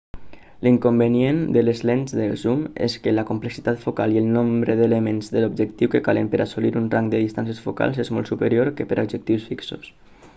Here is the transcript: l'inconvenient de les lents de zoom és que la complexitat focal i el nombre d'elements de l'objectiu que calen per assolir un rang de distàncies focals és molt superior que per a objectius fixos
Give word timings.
l'inconvenient 0.67 1.41
de 1.55 1.61
les 1.65 1.81
lents 1.89 2.13
de 2.19 2.23
zoom 2.43 2.63
és 2.85 2.95
que 3.03 3.13
la 3.13 3.25
complexitat 3.27 3.83
focal 3.83 4.15
i 4.15 4.21
el 4.23 4.31
nombre 4.37 4.77
d'elements 4.79 5.29
de 5.35 5.43
l'objectiu 5.43 5.91
que 5.97 6.01
calen 6.07 6.31
per 6.33 6.41
assolir 6.47 6.73
un 6.81 6.89
rang 6.95 7.13
de 7.13 7.21
distàncies 7.25 7.61
focals 7.67 8.01
és 8.05 8.11
molt 8.17 8.33
superior 8.33 8.73
que 8.81 8.89
per 8.91 8.99
a 9.01 9.07
objectius 9.09 9.47
fixos 9.53 9.95